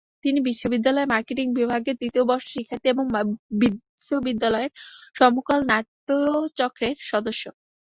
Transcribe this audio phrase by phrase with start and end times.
[0.23, 3.05] তিনি বিশ্ববিদ্যালয়ের মার্কেটিং বিভাগের তৃতীয় বর্ষের শিক্ষার্থী এবং
[3.61, 4.71] বিশ্ববিদ্যালয়ের
[5.15, 7.43] সমকাল নাট্যচক্রের সদস্য।